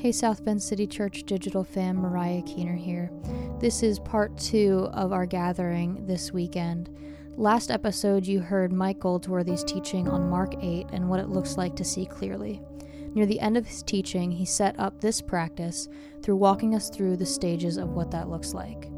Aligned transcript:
Hey, 0.00 0.12
South 0.12 0.42
Bend 0.42 0.62
City 0.62 0.86
Church 0.86 1.24
Digital 1.24 1.62
fam, 1.62 1.96
Mariah 1.96 2.40
Keener 2.46 2.74
here. 2.74 3.10
This 3.58 3.82
is 3.82 3.98
part 3.98 4.34
two 4.38 4.88
of 4.94 5.12
our 5.12 5.26
gathering 5.26 6.06
this 6.06 6.32
weekend. 6.32 6.88
Last 7.36 7.70
episode, 7.70 8.26
you 8.26 8.40
heard 8.40 8.72
Mike 8.72 8.98
Goldsworthy's 8.98 9.62
teaching 9.62 10.08
on 10.08 10.30
Mark 10.30 10.54
8 10.64 10.86
and 10.94 11.06
what 11.06 11.20
it 11.20 11.28
looks 11.28 11.58
like 11.58 11.76
to 11.76 11.84
see 11.84 12.06
clearly. 12.06 12.62
Near 13.14 13.26
the 13.26 13.40
end 13.40 13.58
of 13.58 13.66
his 13.66 13.82
teaching, 13.82 14.32
he 14.32 14.46
set 14.46 14.74
up 14.80 15.02
this 15.02 15.20
practice 15.20 15.86
through 16.22 16.36
walking 16.36 16.74
us 16.74 16.88
through 16.88 17.18
the 17.18 17.26
stages 17.26 17.76
of 17.76 17.90
what 17.90 18.10
that 18.10 18.30
looks 18.30 18.54
like 18.54 18.90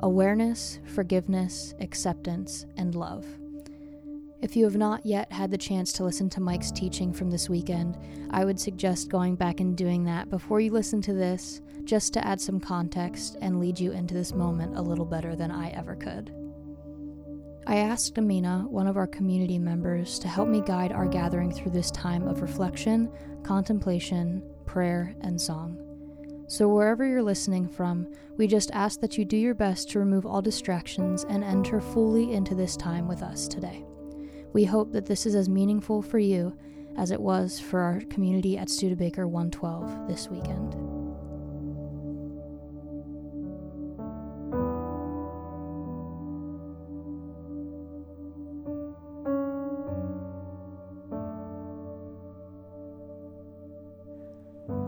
awareness, 0.00 0.80
forgiveness, 0.86 1.74
acceptance, 1.80 2.64
and 2.78 2.94
love. 2.94 3.26
If 4.42 4.54
you 4.54 4.64
have 4.64 4.76
not 4.76 5.04
yet 5.06 5.32
had 5.32 5.50
the 5.50 5.56
chance 5.56 5.92
to 5.94 6.04
listen 6.04 6.28
to 6.30 6.42
Mike's 6.42 6.70
teaching 6.70 7.12
from 7.12 7.30
this 7.30 7.48
weekend, 7.48 7.96
I 8.30 8.44
would 8.44 8.60
suggest 8.60 9.08
going 9.08 9.34
back 9.34 9.60
and 9.60 9.74
doing 9.76 10.04
that 10.04 10.28
before 10.28 10.60
you 10.60 10.70
listen 10.72 11.00
to 11.02 11.14
this, 11.14 11.62
just 11.84 12.12
to 12.14 12.26
add 12.26 12.40
some 12.40 12.60
context 12.60 13.38
and 13.40 13.58
lead 13.58 13.80
you 13.80 13.92
into 13.92 14.12
this 14.12 14.34
moment 14.34 14.76
a 14.76 14.82
little 14.82 15.06
better 15.06 15.36
than 15.36 15.50
I 15.50 15.70
ever 15.70 15.96
could. 15.96 16.34
I 17.66 17.76
asked 17.76 18.18
Amina, 18.18 18.66
one 18.68 18.86
of 18.86 18.98
our 18.98 19.06
community 19.06 19.58
members, 19.58 20.18
to 20.18 20.28
help 20.28 20.48
me 20.48 20.60
guide 20.60 20.92
our 20.92 21.06
gathering 21.06 21.50
through 21.50 21.72
this 21.72 21.90
time 21.90 22.28
of 22.28 22.42
reflection, 22.42 23.10
contemplation, 23.42 24.42
prayer, 24.66 25.16
and 25.22 25.40
song. 25.40 25.82
So, 26.46 26.68
wherever 26.68 27.04
you're 27.04 27.22
listening 27.22 27.66
from, 27.66 28.06
we 28.36 28.46
just 28.46 28.70
ask 28.72 29.00
that 29.00 29.18
you 29.18 29.24
do 29.24 29.36
your 29.36 29.54
best 29.54 29.90
to 29.90 29.98
remove 29.98 30.26
all 30.26 30.42
distractions 30.42 31.24
and 31.24 31.42
enter 31.42 31.80
fully 31.80 32.32
into 32.32 32.54
this 32.54 32.76
time 32.76 33.08
with 33.08 33.22
us 33.22 33.48
today. 33.48 33.84
We 34.56 34.64
hope 34.64 34.92
that 34.92 35.04
this 35.04 35.26
is 35.26 35.34
as 35.34 35.50
meaningful 35.50 36.00
for 36.00 36.18
you 36.18 36.56
as 36.96 37.10
it 37.10 37.20
was 37.20 37.60
for 37.60 37.80
our 37.80 38.00
community 38.08 38.56
at 38.56 38.70
Studebaker 38.70 39.28
112 39.28 40.08
this 40.08 40.28
weekend. 40.30 40.74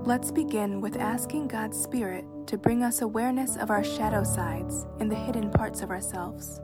Let's 0.06 0.32
begin 0.32 0.80
with 0.80 0.96
asking 0.96 1.48
God's 1.48 1.78
Spirit 1.78 2.24
to 2.46 2.56
bring 2.56 2.82
us 2.82 3.02
awareness 3.02 3.58
of 3.58 3.68
our 3.68 3.84
shadow 3.84 4.24
sides 4.24 4.86
and 4.98 5.12
the 5.12 5.16
hidden 5.16 5.50
parts 5.50 5.82
of 5.82 5.90
ourselves. 5.90 6.62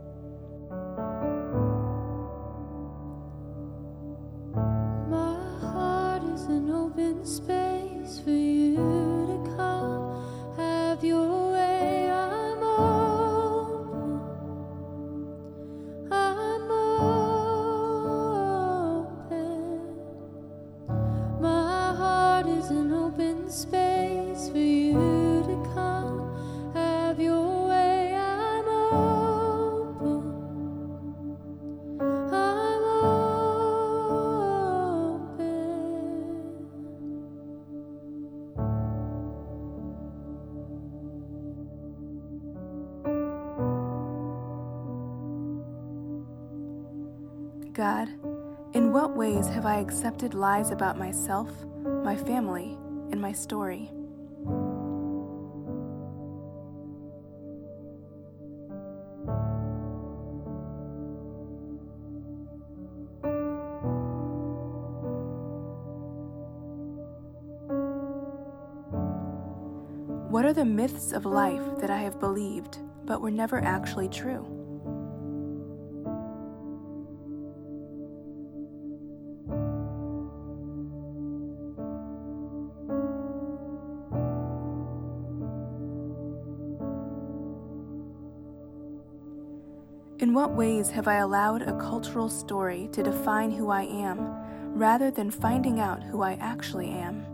God, 47.75 48.07
in 48.73 48.93
what 48.93 49.17
ways 49.17 49.49
have 49.49 49.65
I 49.65 49.79
accepted 49.79 50.33
lies 50.33 50.71
about 50.71 50.97
myself, 50.97 51.49
my 52.05 52.15
family, 52.15 52.77
and 53.11 53.19
my 53.19 53.33
story? 53.33 53.89
What 70.31 70.45
are 70.45 70.53
the 70.53 70.63
myths 70.63 71.11
of 71.11 71.25
life 71.25 71.79
that 71.81 71.89
I 71.89 71.97
have 71.97 72.21
believed 72.21 72.77
but 73.03 73.19
were 73.19 73.31
never 73.31 73.61
actually 73.61 74.07
true? 74.07 74.54
What 90.45 90.55
ways 90.55 90.91
have 90.91 91.07
I 91.07 91.15
allowed 91.15 91.63
a 91.63 91.75
cultural 91.79 92.29
story 92.29 92.87
to 92.91 93.01
define 93.01 93.49
who 93.49 93.71
I 93.71 93.81
am 93.81 94.77
rather 94.77 95.09
than 95.09 95.31
finding 95.31 95.79
out 95.79 96.03
who 96.03 96.21
I 96.21 96.33
actually 96.33 96.89
am? 96.89 97.25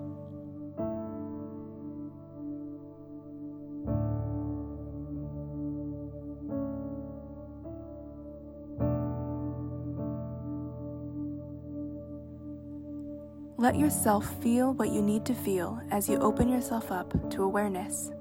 Let 13.58 13.78
yourself 13.78 14.42
feel 14.42 14.74
what 14.76 14.88
you 14.88 15.02
need 15.02 15.26
to 15.26 15.34
feel 15.34 15.82
as 15.92 16.08
you 16.08 16.18
open 16.20 16.48
yourself 16.48 16.94
up 16.94 17.30
to 17.32 17.44
awareness. 17.44 18.12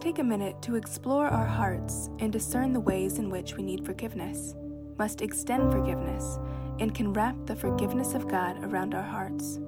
Take 0.00 0.18
a 0.18 0.24
minute 0.24 0.62
to 0.62 0.76
explore 0.76 1.26
our 1.26 1.44
hearts 1.44 2.08
and 2.20 2.32
discern 2.32 2.72
the 2.72 2.80
ways 2.80 3.18
in 3.18 3.28
which 3.28 3.56
we 3.56 3.62
need 3.62 3.84
forgiveness, 3.84 4.54
must 4.98 5.20
extend 5.20 5.70
forgiveness, 5.70 6.38
and 6.78 6.94
can 6.94 7.12
wrap 7.12 7.36
the 7.44 7.54
forgiveness 7.54 8.14
of 8.14 8.26
God 8.26 8.64
around 8.64 8.94
our 8.94 9.02
hearts. 9.02 9.60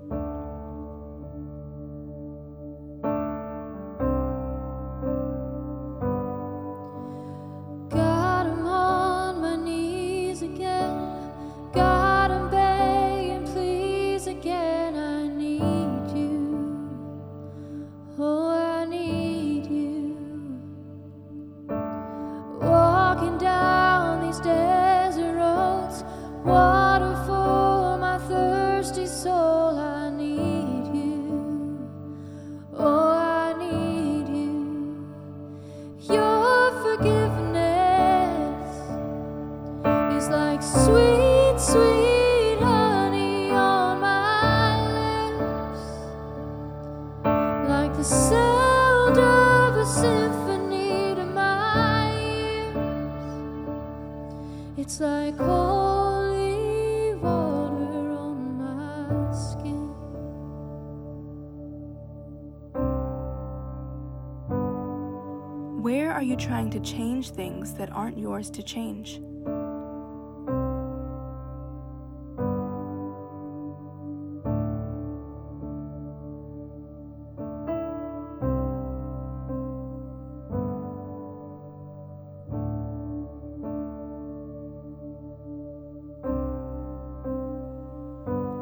Are 66.12 66.22
you 66.22 66.36
trying 66.36 66.70
to 66.70 66.78
change 66.78 67.30
things 67.30 67.74
that 67.74 67.90
aren't 67.90 68.16
yours 68.16 68.50
to 68.50 68.62
change? 68.62 69.18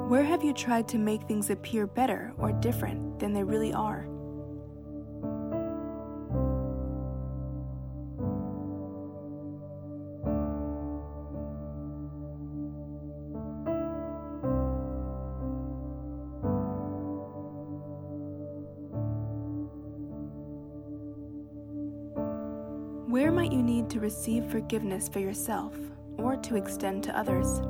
Where 0.09 0.25
have 0.25 0.43
you 0.43 0.55
tried 0.55 0.89
to 0.89 0.97
make 0.97 1.25
things 1.25 1.51
appear 1.51 1.87
better 1.87 2.33
or 2.39 2.51
different 2.51 3.19
than 3.19 3.35
they 3.35 3.45
really 3.45 3.75
are? 3.75 4.10
Might 23.41 23.53
you 23.53 23.63
need 23.63 23.89
to 23.89 24.01
receive 24.01 24.45
forgiveness 24.51 25.09
for 25.09 25.19
yourself 25.19 25.73
or 26.19 26.37
to 26.37 26.57
extend 26.57 27.03
to 27.03 27.19
others? 27.19 27.63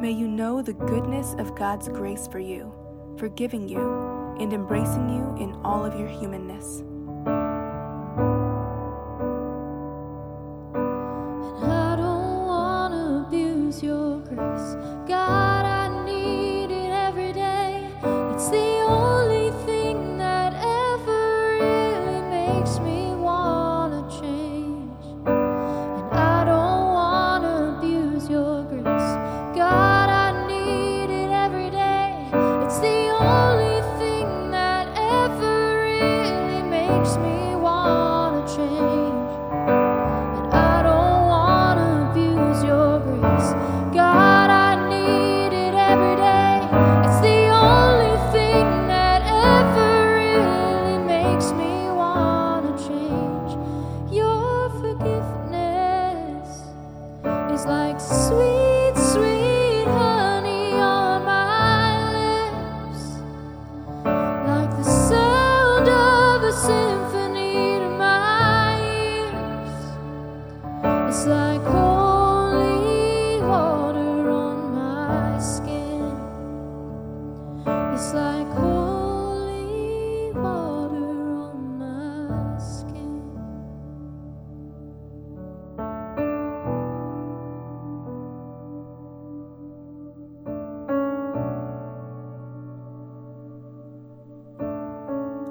May 0.00 0.12
you 0.12 0.26
know 0.26 0.62
the 0.62 0.72
goodness 0.72 1.34
of 1.34 1.54
God's 1.56 1.90
grace 1.90 2.26
for 2.26 2.38
you, 2.38 2.72
forgiving 3.18 3.68
you, 3.68 4.34
and 4.40 4.50
embracing 4.54 5.10
you 5.10 5.36
in 5.38 5.52
all 5.62 5.84
of 5.84 6.00
your 6.00 6.08
humanness. 6.08 6.82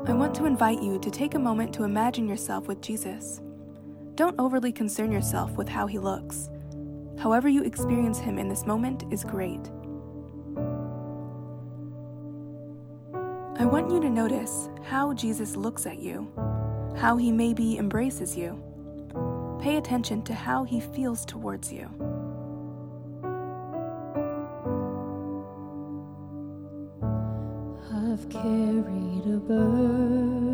I 0.09 0.13
want 0.13 0.33
to 0.37 0.47
invite 0.47 0.81
you 0.81 0.97
to 0.97 1.11
take 1.11 1.35
a 1.35 1.39
moment 1.39 1.71
to 1.75 1.83
imagine 1.83 2.27
yourself 2.27 2.67
with 2.67 2.81
Jesus. 2.81 3.41
Don't 4.15 4.39
overly 4.39 4.71
concern 4.71 5.11
yourself 5.11 5.51
with 5.51 5.69
how 5.69 5.85
he 5.85 5.99
looks. 5.99 6.49
However, 7.19 7.47
you 7.47 7.63
experience 7.63 8.17
him 8.17 8.39
in 8.39 8.49
this 8.49 8.65
moment 8.65 9.03
is 9.11 9.23
great. 9.23 9.69
I 13.59 13.65
want 13.65 13.91
you 13.91 13.99
to 14.01 14.09
notice 14.09 14.69
how 14.81 15.13
Jesus 15.13 15.55
looks 15.55 15.85
at 15.85 15.99
you, 15.99 16.27
how 16.97 17.15
he 17.15 17.31
maybe 17.31 17.77
embraces 17.77 18.35
you. 18.35 18.59
Pay 19.61 19.77
attention 19.77 20.23
to 20.23 20.33
how 20.33 20.63
he 20.63 20.79
feels 20.79 21.23
towards 21.23 21.71
you. 21.71 21.87
I've 27.93 28.27
carried 28.27 29.08
a 29.29 29.37
burden 29.37 30.48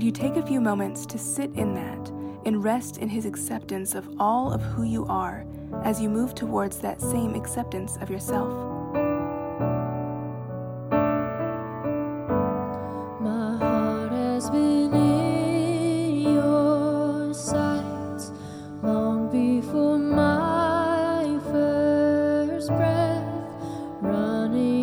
Would 0.00 0.06
you 0.06 0.12
take 0.12 0.36
a 0.36 0.46
few 0.46 0.62
moments 0.62 1.04
to 1.04 1.18
sit 1.18 1.50
in 1.56 1.74
that 1.74 2.08
and 2.46 2.64
rest 2.64 2.96
in 2.96 3.10
His 3.10 3.26
acceptance 3.26 3.94
of 3.94 4.08
all 4.18 4.50
of 4.50 4.62
who 4.62 4.82
you 4.82 5.04
are 5.04 5.44
as 5.84 6.00
you 6.00 6.08
move 6.08 6.34
towards 6.34 6.78
that 6.78 7.02
same 7.02 7.34
acceptance 7.34 7.98
of 8.00 8.08
yourself? 8.08 8.48
My 13.20 13.58
heart 13.58 14.12
has 14.12 14.48
been 14.48 14.94
in 14.94 16.20
your 16.32 17.34
sights 17.34 18.32
long 18.82 19.30
before 19.30 19.98
my 19.98 21.38
first 21.52 22.68
breath. 22.68 23.22
Running 24.00 24.79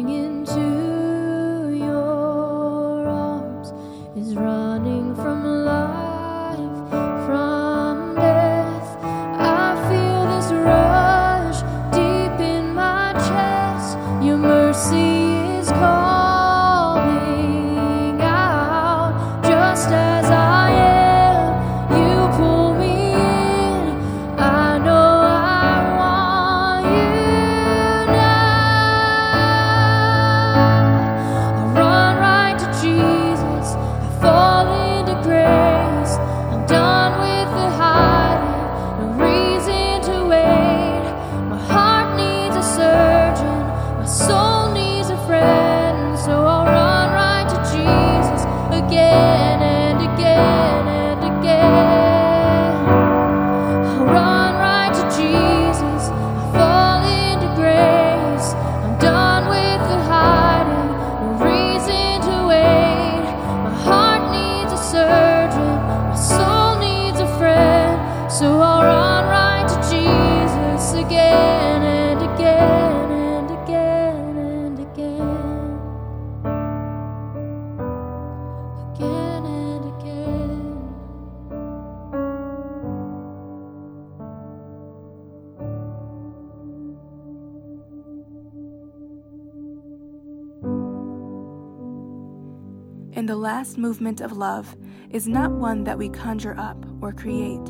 last 93.48 93.78
movement 93.78 94.20
of 94.20 94.34
love 94.34 94.76
is 95.10 95.26
not 95.26 95.50
one 95.50 95.82
that 95.86 95.98
we 95.98 96.10
conjure 96.10 96.54
up 96.60 96.86
or 97.00 97.14
create, 97.14 97.64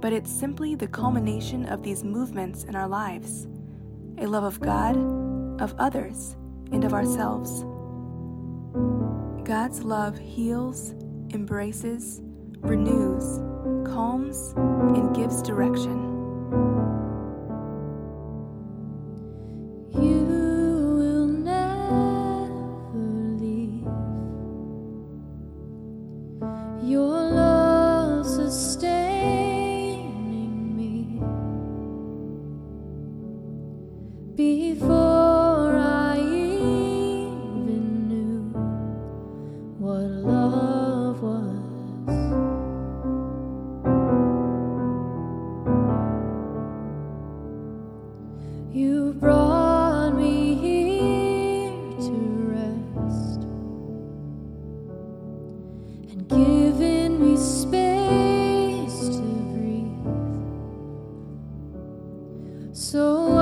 but 0.00 0.12
it's 0.12 0.28
simply 0.28 0.74
the 0.74 0.88
culmination 0.88 1.64
of 1.66 1.80
these 1.80 2.02
movements 2.02 2.64
in 2.64 2.74
our 2.74 2.88
lives 2.88 3.46
a 4.18 4.26
love 4.26 4.42
of 4.42 4.58
God, 4.58 4.96
of 5.62 5.76
others, 5.78 6.34
and 6.72 6.82
of 6.82 6.92
ourselves. 6.92 7.62
God's 9.44 9.84
love 9.84 10.18
heals, 10.18 10.90
embraces, 11.32 12.20
renews, 12.58 13.38
calms, 13.86 14.54
and 14.56 15.14
gives 15.14 15.40
direction. 15.40 16.81
Deep 62.74 63.41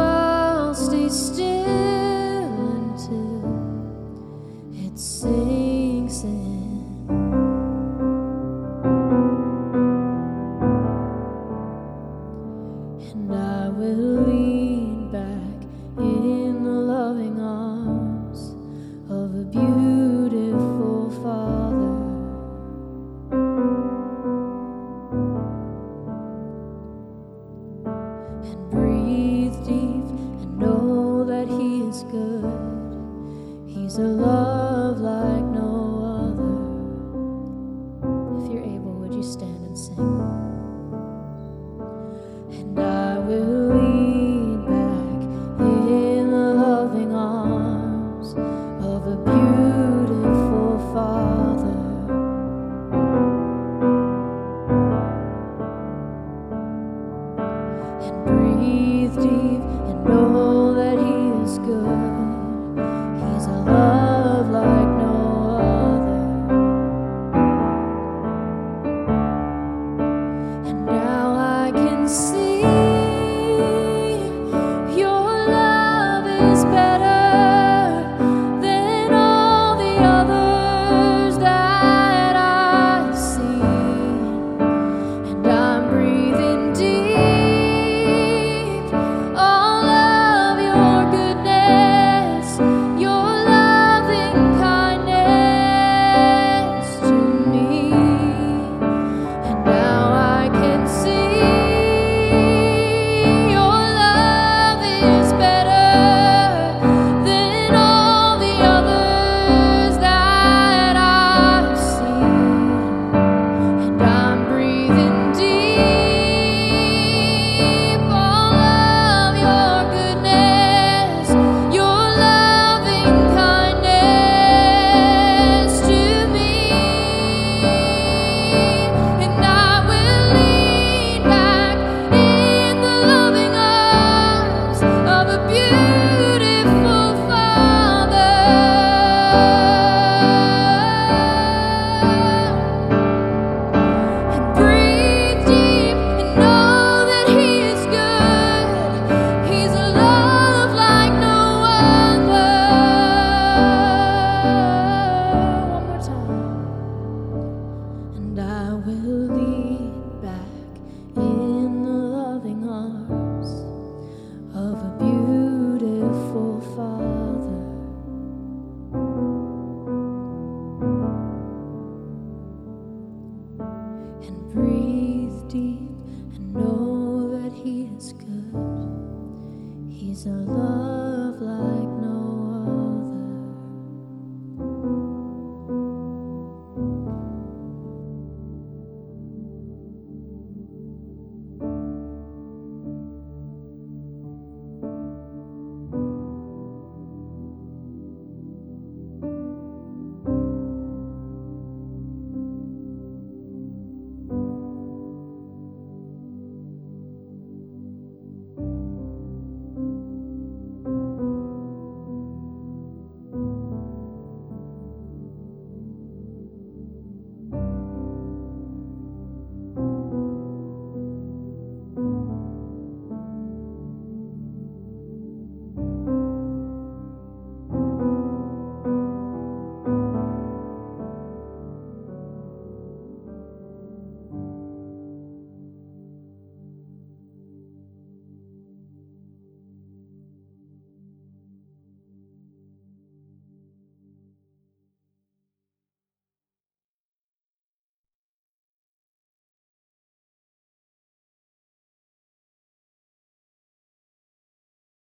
and 158.71 159.29
know 159.29 159.40